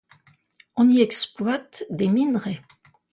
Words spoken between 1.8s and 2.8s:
des minerais.